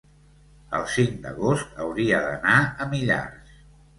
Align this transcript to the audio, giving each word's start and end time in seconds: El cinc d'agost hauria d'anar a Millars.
El 0.77 0.85
cinc 0.93 1.19
d'agost 1.25 1.77
hauria 1.85 2.23
d'anar 2.27 2.57
a 2.65 2.87
Millars. 2.95 3.63